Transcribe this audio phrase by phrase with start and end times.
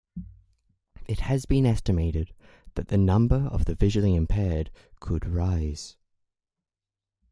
[1.07, 2.33] It has been estimated
[2.73, 5.95] that the number of the visually impaired could rise.